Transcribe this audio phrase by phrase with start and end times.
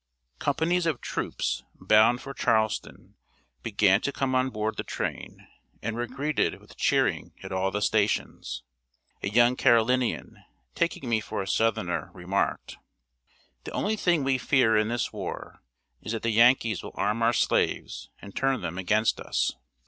[0.39, 3.17] Companies of troops, bound for Charleston,
[3.61, 5.45] began to come on board the train,
[5.83, 8.63] and were greeted with cheering at all the stations.
[9.21, 10.43] A young Carolinian,
[10.73, 12.79] taking me for a southerner, remarked:
[13.63, 15.61] "The only thing we fear in this war
[16.01, 19.51] is that the Yankees will arm our slaves and turn them against us."